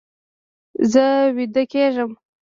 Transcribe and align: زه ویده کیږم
زه 0.91 1.05
ویده 1.35 1.63
کیږم 1.71 2.11